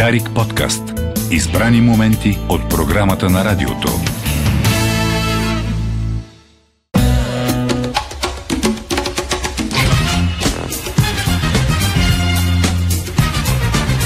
[0.00, 0.82] Дарик подкаст.
[1.30, 3.88] Избрани моменти от програмата на радиото.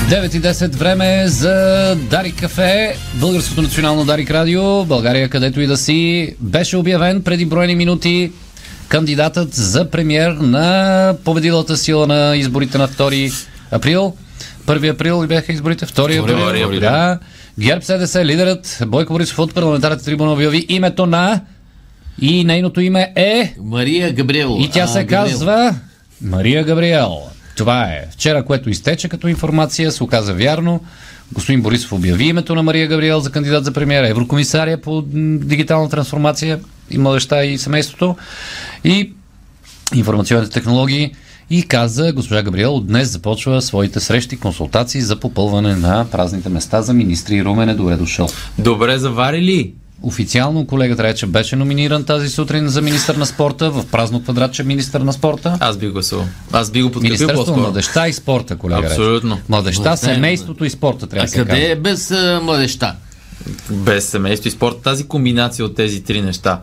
[0.09, 5.76] Девет и 10 време за Дарик Кафе, Българското национално Дарик Радио, България където и да
[5.76, 6.34] си.
[6.40, 8.32] Беше обявен преди броени минути
[8.88, 14.14] кандидатът за премьер на победилата сила на изборите на 2 април.
[14.66, 15.86] 1 април бяха изборите?
[15.86, 16.48] 2 април.
[16.48, 16.80] април.
[16.80, 17.18] Да.
[17.59, 21.41] ГЕРБ СДС, лидерът Бойко Борисов от парламентарната трибуна обяви името на
[22.20, 24.56] и нейното име е Мария Габриел.
[24.60, 25.24] и тя А, се Габриел.
[25.24, 25.74] казва
[26.22, 27.19] Мария Габриел.
[27.56, 28.08] Това е.
[28.10, 30.80] Вчера, което изтече като информация, се оказа вярно.
[31.33, 36.60] Господин Борисов обяви името на Мария Габриел за кандидат за премиера, еврокомисария по дигитална трансформация
[36.91, 38.16] и младеща и семейството
[38.84, 39.12] и
[39.94, 41.14] информационните технологии
[41.51, 46.83] и каза госпожа Габриел от днес започва своите срещи, консултации за попълване на празните места
[46.83, 47.45] за министри.
[47.45, 48.28] Румен е добре дошъл.
[48.59, 49.73] Добре заварили.
[50.03, 55.01] Официално колегата Рече беше номиниран тази сутрин за министър на спорта в празно квадратче министър
[55.01, 55.56] на спорта.
[55.61, 56.27] Аз би гласувал.
[56.53, 57.61] Аз би го подкрепил Министерство на по-скоро.
[57.61, 58.86] младеща и спорта, колега.
[58.86, 59.39] Абсолютно.
[59.48, 62.95] Младеща, Младеща е- семейството и спорта трябва А да се къде е без а, младеща?
[63.70, 64.77] Без семейство и спорт.
[64.79, 66.61] Тази комбинация от тези три неща.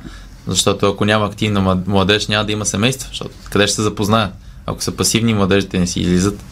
[0.47, 3.09] Защото ако няма активна млад- младеж, няма да има семейство.
[3.09, 4.31] Защото къде ще се запознаят?
[4.71, 6.43] Ако са пасивни, младежите не си излизат.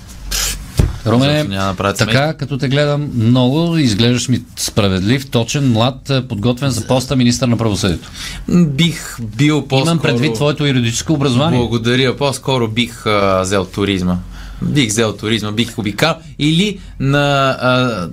[1.06, 6.70] Няма да правят така като те гледам много, изглеждаш ми справедлив, точен, млад, е, подготвен
[6.70, 8.10] за поста министър на правосъдието.
[8.50, 9.90] Бих бил по-скоро...
[9.90, 11.60] Имам предвид твоето юридическо образование.
[11.60, 12.18] Благодаря.
[12.18, 14.18] По-скоро бих а, взел туризма.
[14.62, 16.16] Бих взел туризма, бих обикал.
[16.40, 18.10] Или на а,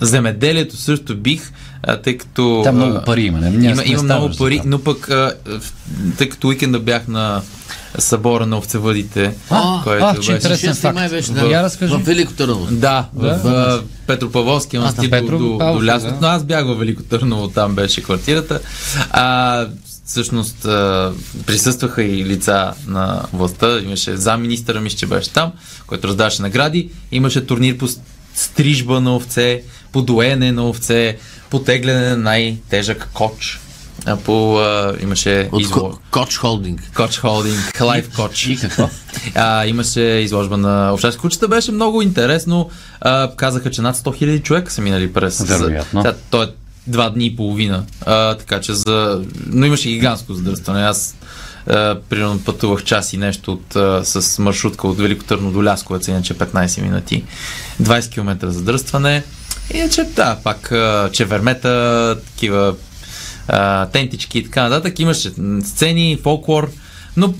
[0.00, 2.60] земеделието също бих, а, тъй като...
[2.64, 3.38] Там много пари има.
[3.38, 5.34] Не, не, има, има много пари, но пък а,
[6.18, 7.42] тъй като уикенда бях на
[7.98, 10.32] събора на овцевъдите, А, който а, беше...
[10.32, 10.94] интересен факт.
[10.94, 11.40] май беше, Да.
[11.40, 11.46] да.
[11.46, 11.94] Я разкажи.
[11.94, 12.66] В Велико Търново.
[12.66, 13.50] Да, в Да.
[13.50, 16.12] а, Петропавловския мастит Петро до, до, Павлов, до лясото.
[16.12, 16.18] да.
[16.20, 18.60] Но аз бях във Велико Търново, там беше квартирата.
[19.10, 19.66] А,
[20.04, 20.56] всъщност
[21.46, 23.80] присъстваха и лица на властта.
[23.80, 25.52] Имаше замминистъра, мисля, че беше там,
[25.86, 26.90] който раздаваше награди.
[27.12, 27.86] Имаше турнир по
[28.34, 29.62] стрижба на овце,
[29.92, 31.16] по доене на овце,
[31.50, 33.60] по тегляне на най-тежък коч.
[34.24, 35.90] По, а, имаше От изло...
[35.90, 36.80] Ко- Коч Холдинг.
[36.94, 38.46] Коч холдинг, лайф коч.
[38.46, 38.90] И какво?
[39.34, 42.70] А, имаше изложба на овчарски кучета, беше много интересно.
[43.00, 45.40] А, казаха, че над 100 000 човека са минали през.
[45.40, 46.02] Вероятно.
[46.02, 46.48] За, сега, то е
[46.86, 47.84] два дни и половина.
[48.06, 49.22] А, така че за...
[49.46, 50.82] Но имаше гигантско задръстване.
[50.82, 51.16] Аз
[51.66, 56.08] а, примерно пътувах час и нещо от, а, с маршрутка от Велико Търно до Лясковец,
[56.08, 57.24] иначе 15 минути.
[57.82, 59.24] 20 км задръстване.
[59.74, 62.74] Иначе, да, пак а, чевермета, такива
[63.92, 64.98] тентички и така нататък.
[64.98, 65.32] Имаше
[65.64, 66.70] сцени, фолклор,
[67.16, 67.34] но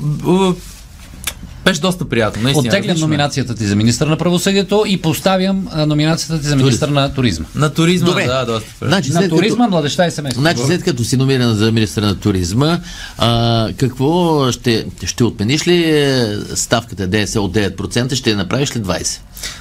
[1.66, 2.43] беше доста приятно.
[2.43, 3.09] Наистина, Оттеглям различно е.
[3.09, 7.47] номинацията ти за министър на правосъдието и поставям номинацията ти за министър на туризма.
[7.54, 8.27] На туризма, Добре.
[8.27, 8.88] да, доста приятно.
[8.88, 10.41] Значи, На туризма, като, младеща и семейство.
[10.41, 12.81] значи, след като си номиниран за министър на туризма,
[13.19, 14.06] а, какво
[14.53, 19.19] ще, ще отмениш ли е, ставката ДС от 9%, ще я направиш ли 20%?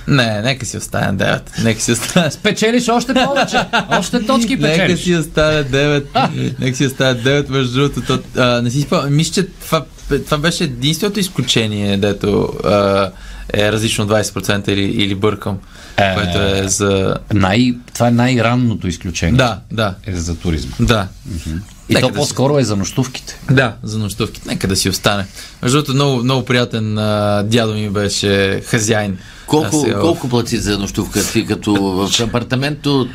[0.07, 1.41] Не, нека си остане 9.
[1.63, 2.29] Нека си остане.
[2.43, 3.57] Печелиш още повече.
[3.89, 4.99] Още точки Нека печелиш.
[4.99, 6.29] си остане 9.
[6.59, 8.01] Нека си остане 9, между другото.
[8.03, 9.15] То, а, не си спомням.
[9.15, 9.85] Мисля, че това,
[10.25, 13.09] това беше единственото изключение, дето а,
[13.53, 15.57] е различно от 20% или, или бъркам.
[15.97, 16.15] Е.
[16.15, 17.15] Което е за...
[17.33, 19.37] Най, това е най-ранното изключение.
[19.37, 20.71] Да, да, Е за туризма.
[20.79, 21.07] да.
[21.89, 23.39] И Нека то да си- по-скоро е за нощувките.
[23.51, 24.49] Да, за нощувките.
[24.49, 25.25] Нека да си остане.
[25.61, 29.17] Между другото, много, много приятен а, дядо ми беше хазяин.
[29.47, 33.09] Колко, сега колко плати за нощувка ти, като в апартамент от...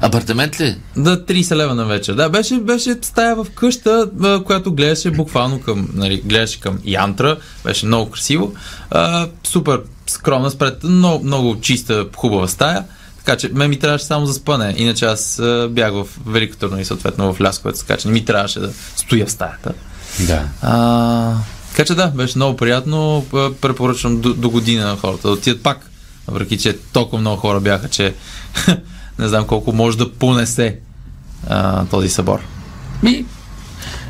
[0.00, 0.76] Апартамент ли?
[0.96, 2.14] Да, 30 лева на вечер.
[2.14, 4.10] Да, беше, беше стая в къща,
[4.44, 7.36] която гледаше буквално към, нали, гледаше към Янтра.
[7.64, 8.54] Беше много красиво.
[8.90, 12.84] А, супер скромна спред, много, много чиста, хубава стая.
[13.18, 14.74] Така че мен ми трябваше само за спане.
[14.76, 18.60] Иначе аз бях в Велико Търно и съответно в Лясковец, така че не ми трябваше
[18.60, 19.72] да стоя в стаята.
[20.20, 20.44] Да.
[20.62, 21.34] А,
[21.70, 23.26] така че да, беше много приятно.
[23.60, 25.90] Препоръчвам до, до година на хората да отидат пак.
[26.26, 28.14] Въпреки, че толкова много хора бяха, че
[29.18, 30.78] не знам колко може да понесе
[31.48, 32.40] а, този събор.
[33.02, 33.24] Ми,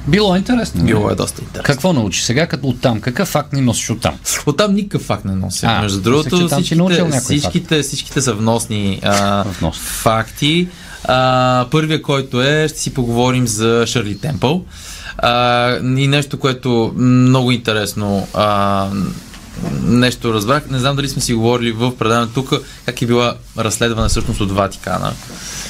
[0.08, 0.84] било е интересно.
[0.84, 1.74] Било е доста интересно.
[1.74, 3.00] Какво научи сега като оттам?
[3.00, 4.14] Какъв факт ни носиш оттам?
[4.46, 5.66] Оттам никакъв факт не нося.
[5.66, 9.82] А, Между другото, там научил всичките, всичките, всичките са вносни а, Вносни.
[9.82, 10.68] факти.
[11.04, 14.64] А, първият, който е, ще си поговорим за Шърли Темпъл.
[15.18, 18.88] А, и нещо, което много интересно а,
[19.82, 20.70] нещо разбрах.
[20.70, 24.52] Не знам дали сме си говорили в предаването тук, как е била разследвана всъщност от
[24.52, 25.12] Ватикана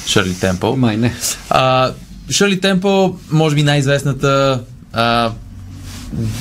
[0.07, 0.75] Шърли Темпъл.
[0.75, 1.13] Май не.
[1.49, 1.91] А,
[2.29, 4.61] Шърли Темпъл, може би най-известната
[4.93, 5.31] а,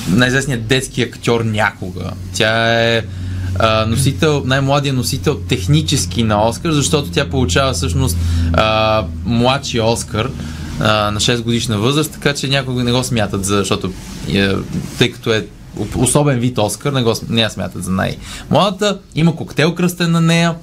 [0.09, 2.11] най-известният детски актьор някога.
[2.35, 3.03] Тя е
[3.59, 8.17] а, носител, най-младия носител технически на Оскар, защото тя получава всъщност
[8.53, 10.31] а, младши Оскар
[10.81, 13.93] а, на 6 годишна възраст, така че някога не го смятат, за, защото
[14.35, 14.55] е,
[14.99, 15.47] тъй като е
[15.97, 18.99] особен вид Оскар, не, го, не я смятат за най-младата.
[19.15, 20.55] Има коктейл кръстен на нея.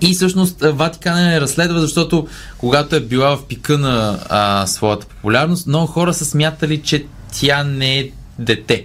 [0.00, 2.26] И всъщност Ватикан не разследва, защото
[2.58, 7.06] когато е била в пика на а, своята популярност, много хора са смятали, че
[7.40, 8.84] тя не е дете.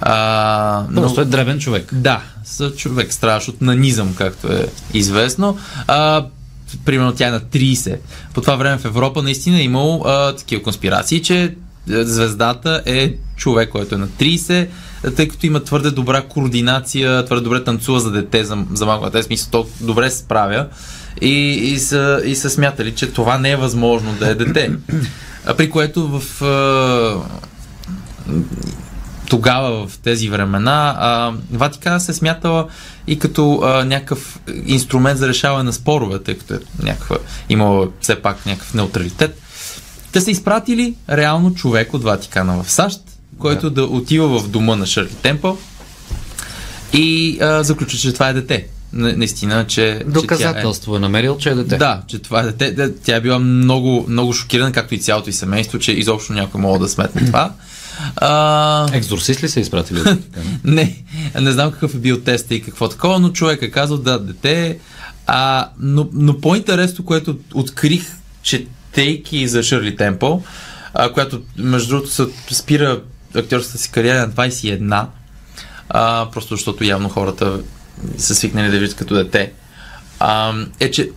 [0.00, 1.94] А, Просто но, е древен човек.
[1.94, 5.58] Да, са човек страдащ от нанизъм, както е известно.
[5.86, 6.26] А,
[6.84, 7.98] примерно тя е на 30.
[8.34, 11.54] По това време в Европа наистина е имало а, такива конспирации, че
[11.88, 14.68] звездата е човек, който е на 30,
[15.16, 19.22] тъй като има твърде добра координация, твърде добре танцува за дете, за, за малко дете,
[19.22, 20.66] смисъл, то добре се справя
[21.20, 24.72] и, и, са, и са смятали, че това не е възможно да е дете.
[25.56, 26.42] При което в
[29.28, 32.68] тогава в тези времена а, Ватикана се е смятала
[33.06, 37.16] и като някакъв инструмент за решаване на спорове, тъй като е някаква,
[37.48, 39.40] имала все пак някакъв неутралитет.
[40.12, 43.00] Те са изпратили реално човек от Ватикана в САЩ,
[43.38, 45.58] който да, да отива в дома на Шърли Темпъл
[46.92, 48.66] и а, заключва, че това е дете.
[48.92, 50.02] Наистина, че.
[50.06, 50.98] Доказателство че е...
[50.98, 51.76] е намерил, че е дете.
[51.76, 52.94] Да, че това е дете.
[53.04, 56.78] Тя е била много, много шокирана, както и цялото и семейство, че изобщо някой мога
[56.78, 57.52] да сметне това.
[58.16, 58.86] А...
[58.92, 60.00] Екзорсист ли са изпратили?
[60.64, 61.04] не,
[61.40, 64.78] не знам какъв е бил теста и какво такова, но човек е казал да, дете.
[65.26, 68.06] А, но, но по-интересно, което открих,
[68.42, 68.66] че
[68.98, 70.42] тейки за Шърли Темпъл,
[70.94, 73.00] а, която между другото се спира
[73.34, 75.06] актьорската си кариера на 21,
[75.88, 77.60] а, просто защото явно хората
[78.16, 79.52] са свикнали да виждат като дете,
[80.20, 81.10] а, е, че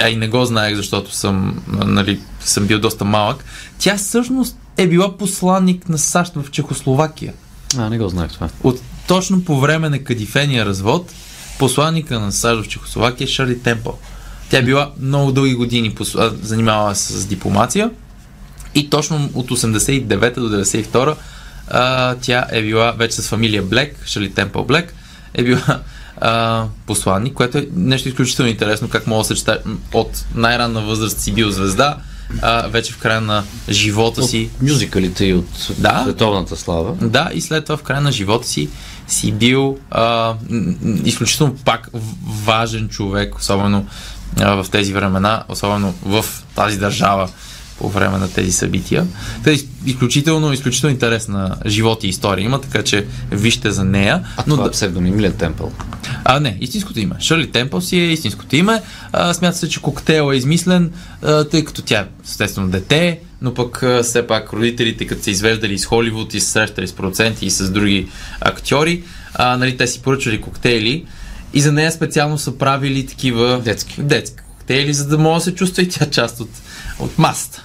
[0.00, 3.44] а и не го знаех, защото съм, нали, съм бил доста малък,
[3.78, 7.34] тя всъщност е била посланник на САЩ в Чехословакия.
[7.78, 8.48] А, не го знаех това.
[8.62, 11.12] От, точно по време на кадифения развод,
[11.58, 13.98] посланника на САЩ в Чехословакия е Шарли Темпъл.
[14.52, 15.94] Тя е била много дълги години,
[16.42, 17.90] занимавала се с дипломация
[18.74, 21.16] и точно от 89 до 92
[21.68, 24.94] а, тя е била вече с фамилия Блек, Шарли Темпъл Блек,
[25.34, 25.80] е била
[26.20, 29.62] а, посланник, което е нещо изключително интересно, как мога да съчета
[29.92, 31.96] от най-ранна възраст си бил звезда,
[32.42, 34.50] а, вече в края на живота от си.
[34.62, 36.96] Мюзикалите и от да, световната слава.
[37.00, 38.68] Да, и след това в края на живота си
[39.06, 40.34] си бил а,
[41.04, 41.88] изключително пак
[42.44, 43.86] важен човек, особено
[44.36, 46.24] в тези времена, особено в
[46.54, 47.28] тази държава
[47.78, 49.06] по време на тези събития.
[49.44, 49.56] Та е
[49.86, 54.24] изключително, изключително интересна живот и история има, така че вижте за нея.
[54.36, 55.72] А но това е псевдоним ли е Темпъл?
[56.24, 57.14] А, не, истинското име.
[57.20, 58.82] Шърли Темпъл си е истинското име.
[59.12, 60.92] А, смята се, че коктейл е измислен,
[61.22, 65.30] а, тъй като тя е естествено дете, но пък а, все пак родителите, като са
[65.30, 68.08] извеждали из Холивуд и се срещали с проценти и с други
[68.40, 69.02] актьори,
[69.34, 71.06] а, нали, те си поръчали коктейли
[71.54, 75.54] и за нея специално са правили такива детски, детски коктейли, за да може да се
[75.54, 76.50] чувства и тя част от,
[76.98, 77.64] от масата.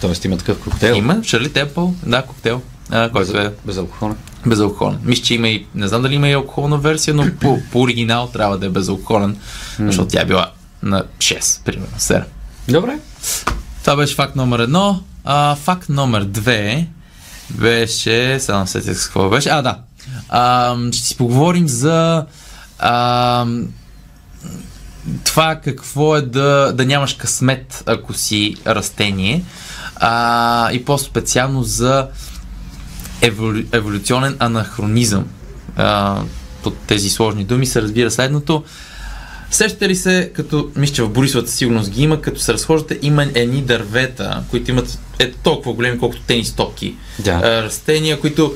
[0.00, 0.94] Тоест има такъв коктейл?
[0.94, 2.62] Има, Шарли Темпъл, да, коктейл.
[2.90, 4.16] А, който Без, е безалкохолен.
[4.46, 4.98] Безалкохолен.
[5.04, 8.26] Мисля, че има и, не знам дали има и алкохолна версия, но по, по оригинал
[8.32, 9.86] трябва да е безалкохолен, mm.
[9.86, 10.50] защото тя е била
[10.82, 12.24] на 6, примерно, 7.
[12.68, 12.98] Добре.
[13.80, 15.02] Това беше факт номер едно.
[15.24, 16.88] А, факт номер две
[17.50, 18.40] беше...
[18.40, 19.48] Сега се с какво беше.
[19.48, 19.78] А, да.
[20.28, 22.26] А, ще си поговорим за
[22.78, 23.46] а,
[25.24, 29.44] това какво е да, да нямаш късмет, ако си растение
[29.96, 32.08] а, и по-специално за
[33.22, 35.24] еволю, еволюционен анахронизъм.
[35.76, 36.20] А,
[36.62, 38.64] под тези сложни думи се разбира следното.
[39.50, 43.26] Сещате ли се, като, мисля, че в Борисовата сигурност ги има, като се разхождате, има
[43.34, 46.94] едни дървета, които имат е толкова големи, колкото тенис топки.
[47.18, 47.62] Да.
[47.62, 48.54] Растения, които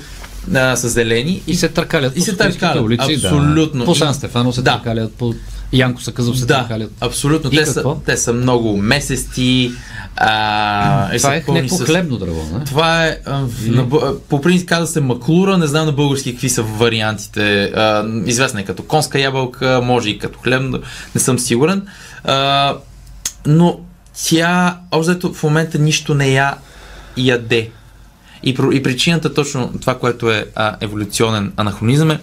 [0.54, 1.42] а, са зелени.
[1.46, 2.16] И, и се търкалят.
[2.16, 2.84] И се търкалят.
[2.84, 3.80] Улици, абсолютно.
[3.80, 3.84] Да.
[3.84, 4.72] По Сан Стефано се да.
[4.72, 5.34] търкалят, по
[5.72, 6.90] Янко са казал се да, търкалят.
[7.00, 7.50] абсолютно.
[7.50, 9.72] те са, те са много месести.
[10.16, 11.84] А, е, това е някакво с...
[11.84, 12.64] хлебно дърво, не?
[12.64, 13.88] Това е, а, на,
[14.28, 17.64] по принцип казва се маклура, не знам на български какви са вариантите.
[17.64, 20.80] А, известна е като конска ябълка, може и като хлебно,
[21.14, 21.86] не съм сигурен.
[22.24, 22.76] А,
[23.46, 23.80] но
[24.28, 26.54] тя, обзето в момента нищо не я
[27.16, 27.70] яде.
[28.42, 32.20] И, и причината точно това, което е а, еволюционен анахронизъм е,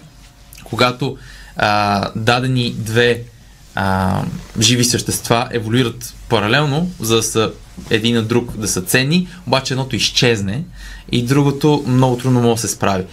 [0.64, 1.16] когато
[1.56, 3.22] а, дадени две
[3.74, 4.22] а,
[4.60, 7.52] живи същества еволюират паралелно, за да са
[7.90, 10.64] един на друг да са ценни, обаче едното изчезне
[11.12, 13.04] и другото много трудно може да се справи.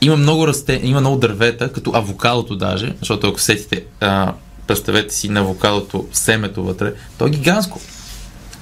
[0.00, 4.32] Има много, расте, има много дървета, като авокадото даже, защото ако сетите, а,
[4.66, 7.80] представете си на авокадото семето вътре, то е гигантско.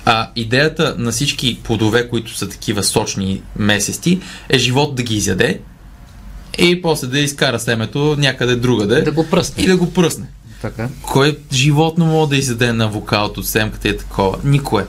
[0.09, 5.61] А идеята на всички плодове, които са такива сочни месести, е живот да ги изяде
[6.59, 9.63] и после да изкара семето някъде другаде Да го пръсне.
[9.65, 10.27] и да го пръсне.
[10.63, 10.89] Така.
[11.03, 14.39] Кое животно мога да изяде на авокадото от семката и е такова?
[14.45, 14.85] Никое.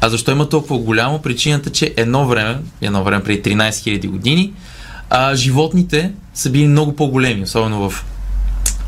[0.00, 1.22] А защо има толкова голямо?
[1.22, 4.52] Причината, че едно време, едно време преди 13 000 години,
[5.10, 8.04] а, животните са били много по-големи, особено в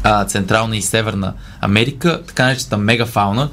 [0.02, 3.50] а, Централна и Северна Америка, така наречената мегафауна,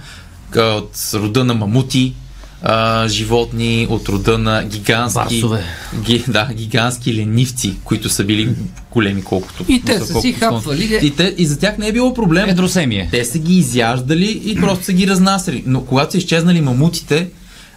[0.56, 2.14] от рода на мамути,
[2.62, 5.64] а, животни, от рода на гигантски, Барсове.
[6.02, 8.56] ги, да, гигантски ленивци, които са били
[8.92, 9.66] големи колкото.
[9.68, 11.00] И те са колкото си хапвали.
[11.02, 12.50] И, те, и за тях не е било проблем.
[12.50, 13.08] Едросемие.
[13.12, 15.64] Те са ги изяждали и просто са ги разнасяли.
[15.66, 17.30] Но когато са изчезнали мамутите,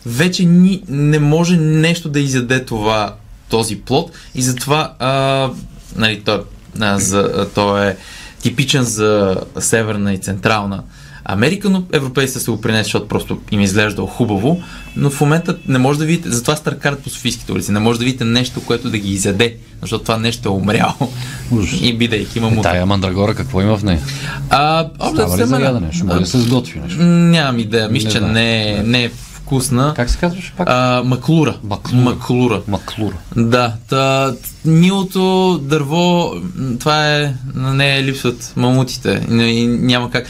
[0.06, 3.14] вече ни, не може нещо да изяде това,
[3.48, 5.50] този плод и затова а,
[5.96, 6.40] нали, той,
[6.80, 7.96] а, за, а, той е
[8.42, 10.82] типичен за Северна и Централна
[11.30, 14.62] Америка, но европейците са го принесли, защото просто им е изглеждал хубаво,
[14.97, 18.04] но в момента не може да видите, затова старкарат по Софийските улици, не може да
[18.04, 20.94] видите нещо, което да ги изяде, защото това нещо е умряло
[21.50, 21.80] Ужас.
[21.82, 22.62] и бидейки мамут.
[22.62, 24.00] Тая мандрагора, какво има в нея?
[24.50, 25.92] А, общо Става ли взето, за?
[25.92, 27.02] Ще може да се сготви нещо.
[27.02, 27.88] Нямам идея.
[27.88, 29.11] Мисля, Не че не, е- не е
[29.49, 29.92] вкусна.
[29.97, 30.68] Как се казваше пак?
[30.70, 31.56] А, маклура.
[31.62, 32.04] Маклура.
[32.04, 32.62] Маклура.
[32.68, 33.14] Маклура.
[33.37, 36.32] Да, та, нилото дърво,
[36.80, 39.26] това е, на нея липсват мамутите.
[39.28, 40.26] Няма как.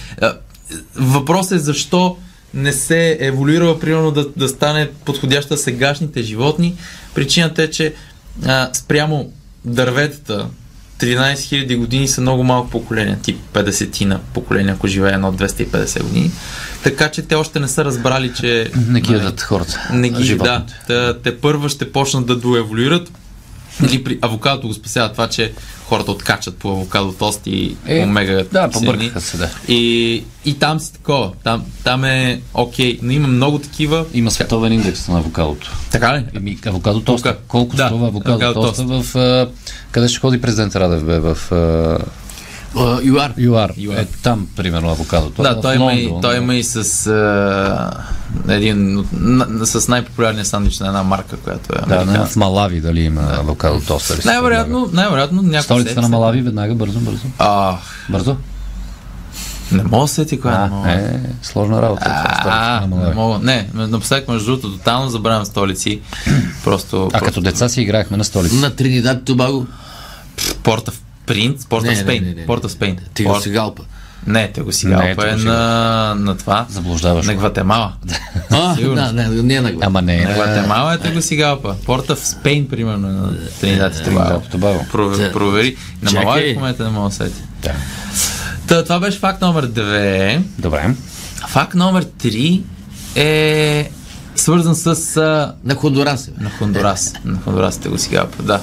[0.95, 2.17] Въпросът е защо
[2.55, 6.75] не се е еволюирала, примерно, да, да стане подходяща сегашните животни.
[7.15, 7.95] Причината е, че
[8.47, 9.33] а, спрямо
[9.65, 10.47] дърветата,
[11.01, 16.03] 13 000 години са много малко поколения, тип 50 на поколения, ако живее едно 250
[16.03, 16.31] години.
[16.83, 18.71] Така че те още не са разбрали, че...
[18.89, 19.89] Не ги ядат хората.
[19.93, 20.25] не ги, да.
[20.25, 20.75] животните.
[20.87, 23.13] Те, те първа ще почнат да доеволюират.
[23.85, 25.53] Или при авокадото го спасява това, че
[25.85, 29.51] хората откачат по авокадо тост и Е, омега Да, побъркаха се, да.
[29.69, 31.31] И, и там си такова.
[31.45, 34.05] Там, там е окей, но има много такива.
[34.15, 35.73] Има световен индекс на авокадото.
[35.91, 36.25] Така ли?
[36.37, 37.01] Еми, авокадо.
[37.01, 37.37] Тука.
[37.49, 39.47] Колко Да, струва авокадо, авокадо тоста в...
[39.91, 41.19] Къде ще ходи президент Радев, бе?
[41.19, 41.39] В
[43.03, 43.35] ЮАР.
[43.39, 43.73] ЮАР.
[43.77, 43.99] ЮАР.
[43.99, 45.43] Е, там, примерно, авокадото.
[45.43, 47.91] Да, той има, и, той има и с а,
[48.49, 52.27] един, на, с най-популярния сандвич на една марка, която е Да, американска.
[52.33, 54.23] в Малави дали има авокадо ли се предлага?
[54.25, 57.27] най-вероятно, най-вероятно някой Столицата на Малави, веднага, бързо, бързо.
[57.39, 57.77] А,
[58.09, 58.37] Бързо?
[59.73, 60.89] не мога да сети коя не мога.
[60.89, 62.05] А, е, сложна работа.
[62.05, 63.39] това, столицата А, на не мога.
[63.39, 66.01] Не, напоследък, между другото, тотално забравям столици.
[66.65, 68.57] Просто, А просто като деца си играехме на столица.
[68.57, 69.67] На Тринидад Тобаго.
[70.63, 72.23] Порта в Принц, Порта в Спейн.
[72.23, 72.47] не, не, не.
[72.47, 72.99] Порта в Спейн.
[73.15, 73.83] Ти го Порт- си галпа.
[74.27, 76.67] Не, те го си Не, галпа е Тегло на, на това.
[76.71, 77.35] Заблуждаваш На.
[77.35, 77.93] Гватемала.
[78.51, 79.87] А, да, не, не е на глава.
[79.87, 80.25] Ама не.
[80.25, 81.75] На Гватемала е Тегло си галпа.
[81.87, 84.05] Порта в Спейн, примерно, на Тринидад и
[84.51, 84.87] Тобаго.
[85.33, 85.77] Провери.
[86.03, 86.13] На.
[86.13, 87.43] Малави в момента не мога да сети.
[87.63, 87.73] Да.
[88.69, 90.43] Та, това беше факт номер две.
[90.59, 90.95] Добре.
[91.49, 92.63] Факт номер три
[93.15, 93.91] е
[94.41, 96.27] свързан с а, На Хондурас.
[96.29, 96.45] бе.
[96.45, 97.15] На Хондурас.
[97.25, 98.61] На Хондурас те го сега, да.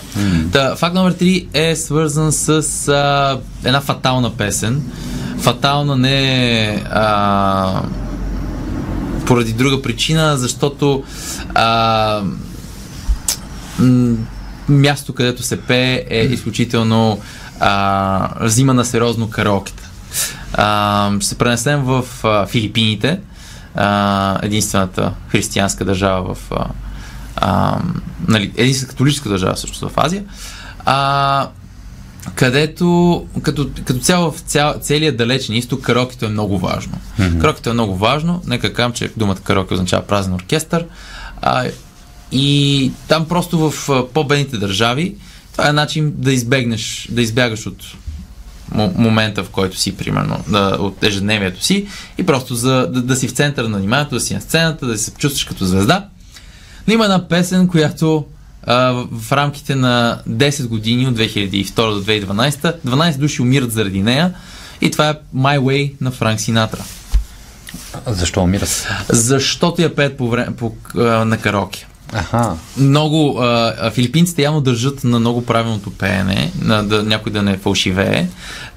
[0.51, 2.49] Та, факт номер 3 е свързан с
[2.87, 4.81] а, една фатална песен.
[5.39, 6.19] Фатална не
[6.65, 7.81] е а,
[9.25, 11.03] поради друга причина, защото
[11.55, 12.21] а,
[13.79, 14.15] м,
[14.69, 17.19] място, където се пее е изключително
[17.59, 19.89] а, взима на сериозно караокета.
[20.53, 23.19] А, ще се пренесем в а, Филипините,
[23.75, 26.65] а, единствената християнска държава в а,
[27.35, 27.79] а,
[28.27, 30.23] нали, единствената католическа държава също в Азия,
[30.85, 31.49] а,
[32.35, 36.97] където като, като цяло в цял, целият далечен изток караокето е много важно.
[37.19, 37.41] Mm-hmm.
[37.41, 38.41] Караокето е много важно.
[38.47, 40.85] Нека кажем, че думата караоке означава празен оркестър.
[41.41, 41.65] А,
[42.31, 45.15] и там просто в по-бедните държави
[45.51, 47.77] това е начин да избегнеш, да избягаш от
[48.73, 53.27] момента, в който си, примерно, да, от ежедневието си и просто за, да, да си
[53.27, 56.07] в центъра на вниманието, да си на сцената, да се чувстваш като звезда.
[56.87, 58.25] Но има една песен, която
[58.63, 64.33] а, в, рамките на 10 години, от 2002 до 2012, 12 души умират заради нея
[64.81, 66.83] и това е My Way на Франк Синатра.
[68.07, 68.87] Защо умират?
[69.09, 71.87] Защото я пеят по време, по, а, на караоке.
[72.15, 72.55] Аха.
[72.77, 78.27] Много, а, филипинците явно държат на много правилното пеене, на да, някой да не фалшивее.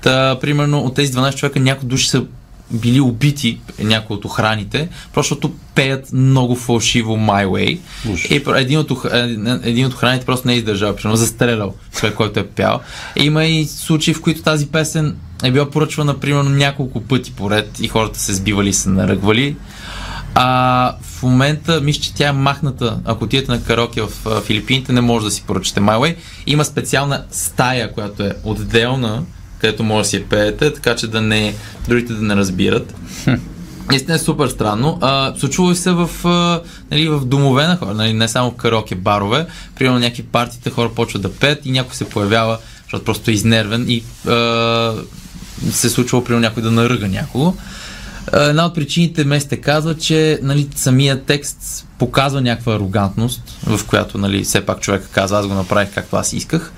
[0.02, 2.22] Та, примерно, от тези 12 човека някои души са
[2.70, 7.78] били убити, някои от охраните, просто защото пеят много фалшиво My Way.
[8.12, 8.24] Уж.
[8.24, 12.14] И един от, ох- един- един от охраните просто не е издържал, примерно застрелял човек,
[12.14, 12.80] който е пял.
[13.16, 17.80] И има и случаи, в които тази песен е била поръчвана примерно няколко пъти поред
[17.80, 19.56] и хората се сбивали и се наръгвали.
[20.34, 22.98] А в момента, мисля, че тя е махната.
[23.04, 26.16] Ако отидете на караоке в Филипините, не може да си поръчате My Way.
[26.46, 29.22] Има специална стая, която е отделна,
[29.58, 31.54] където може да си я пеете, така че да не,
[31.88, 32.94] другите да не разбират.
[33.90, 34.98] Наистина е супер странно.
[35.00, 36.60] А, случва се в, а,
[36.90, 39.46] нали, в домове на хора, нали, не само в караоке барове.
[39.76, 43.86] Примерно някакви партиите хора почват да пеят и някой се появява защото просто е изнервен
[43.88, 44.94] и а,
[45.72, 47.54] се е случвало при някой да наръга някого.
[48.32, 54.18] А, Една от причините Месте казва, че нали, самият текст показва някаква арогантност, в която
[54.18, 56.72] нали, все пак човек казва, аз го направих както аз исках,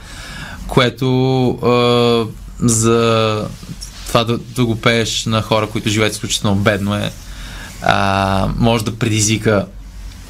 [0.67, 2.27] което а,
[2.69, 3.47] за
[4.07, 7.13] това да, да го пееш на хора, които живеят изключително бедно е,
[7.83, 9.67] а, може да предизвика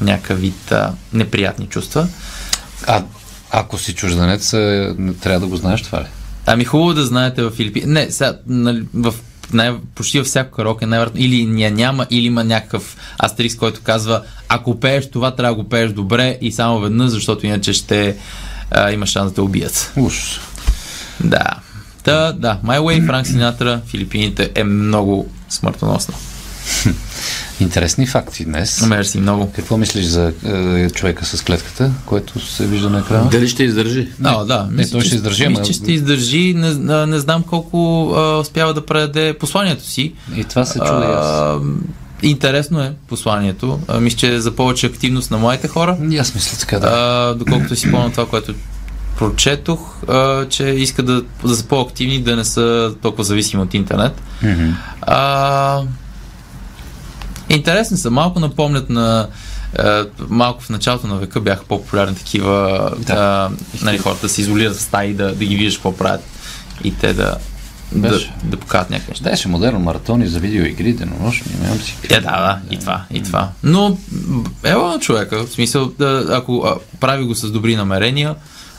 [0.00, 2.08] някакъв вид а, неприятни чувства.
[2.86, 3.02] А
[3.50, 6.06] ако си чужденец, е, трябва да го знаеш това ли?
[6.46, 7.92] Ами хубаво да знаете в Филипини.
[7.92, 9.14] Не, сега, нали, в
[9.52, 14.22] най- почти във всяко караоке най-вероятно или ня няма, или има някакъв астерикс, който казва
[14.48, 18.16] ако пееш това, трябва да го пееш добре и само веднъж, защото иначе ще
[18.70, 19.92] а, има шанс да те убият.
[19.96, 20.40] Уж.
[21.24, 21.46] Да.
[22.02, 26.14] Та, да, My Way, Франк Синатра, Филипините е много смъртоносна.
[27.60, 28.86] Интересни факти днес.
[28.86, 29.52] Мерси много.
[29.56, 33.30] Какво мислиш за е, човека с клетката, който се вижда на екрана?
[33.30, 34.08] Дали ще издържи?
[34.22, 36.54] А, да, мисля, той че- ще издържи, Мисля, че ще издържи.
[36.54, 40.12] Не, не знам колко а, успява да предаде посланието си.
[40.36, 41.26] И това се чуда и аз.
[41.26, 41.58] А,
[42.22, 43.78] интересно е посланието.
[43.88, 45.96] А, мисля, че е за повече активност на младите хора.
[46.10, 46.86] И аз мисля така, да.
[46.88, 48.54] А, доколкото си помня това, което
[49.18, 54.22] прочетох, а, че иска да, да са по-активни, да не са толкова зависими от интернет.
[55.02, 55.82] А,
[57.54, 58.10] интересни са.
[58.10, 59.28] Малко напомнят на
[59.78, 63.12] а, малко в началото на века бяха по-популярни такива Да.
[63.12, 63.50] а,
[63.84, 66.20] нали, хората да се изолират в стаи, да, да ги виждаш какво правят
[66.84, 67.36] и те да,
[67.92, 68.32] да, Беше.
[68.44, 69.30] да покажат някакви неща.
[69.30, 71.96] Беше модерно маратони за видеоигри, денонощни, нямам си.
[72.02, 73.48] Е, да, да, и това, и това.
[73.62, 73.98] Но,
[74.64, 78.34] ево на човека, в смисъл, да, ако а, прави го с добри намерения,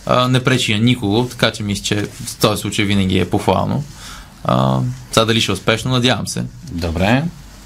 [0.05, 3.83] а, не пречи на никого, така че мисля, че в този случай винаги е похвално.
[4.43, 4.79] А,
[5.11, 6.43] сега дали ще е успешно, надявам се.
[6.71, 7.23] Добре.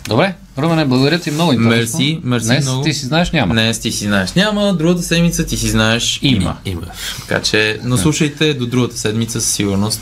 [0.07, 1.53] Добре, Румене, благодаря ти много.
[1.53, 2.00] интересно.
[2.00, 2.83] Мерси, мерси Днес много.
[2.83, 3.53] ти си знаеш няма.
[3.53, 4.33] Днес ти си знаеш.
[4.33, 6.19] Няма, другата седмица ти си знаеш.
[6.21, 6.57] Има.
[6.65, 6.81] Има.
[7.27, 10.01] Така че, но слушайте до другата седмица със сигурност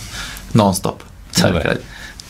[0.55, 0.95] нон-стоп.
[1.47, 1.77] Добре.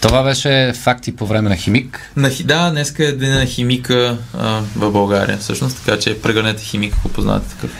[0.01, 2.11] Това беше факти по време на химик.
[2.15, 6.93] На, да, днеска е деня на химика а, в България, всъщност, така че прегърнете химик,
[6.97, 7.71] ако познавате такъв.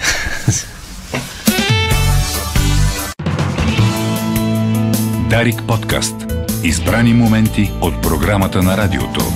[5.30, 6.15] Дарик подкаст.
[6.63, 9.34] Избрани моменти от програмата на радиото.